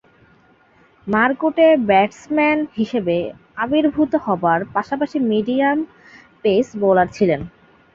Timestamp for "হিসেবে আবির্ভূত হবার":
2.77-4.59